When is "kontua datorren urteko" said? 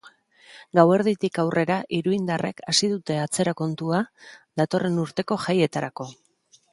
3.59-5.39